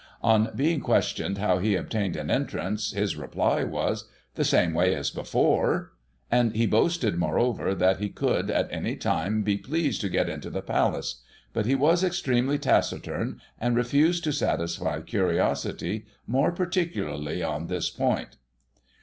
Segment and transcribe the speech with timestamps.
[0.23, 5.11] On being questioned how he obtained an entrance, his reply was," the same way as
[5.11, 5.91] before";
[6.31, 10.63] and he boasted, moreover, that he could, at any time he pleased, get into the
[10.63, 11.21] palace;
[11.53, 18.37] but he was extremely taciturn, and refused to satisfy curiosity, more particularly on this point.